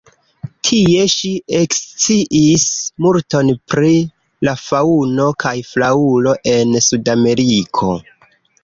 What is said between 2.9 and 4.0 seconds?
multon pri